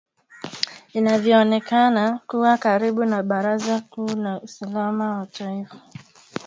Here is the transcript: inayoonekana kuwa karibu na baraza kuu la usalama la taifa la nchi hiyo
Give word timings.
inayoonekana 0.93 2.19
kuwa 2.27 2.57
karibu 2.57 3.05
na 3.05 3.23
baraza 3.23 3.81
kuu 3.81 4.15
la 4.15 4.41
usalama 4.41 5.05
la 5.19 5.25
taifa 5.25 5.73
la 5.75 5.81
nchi 5.85 5.93
hiyo 5.93 6.05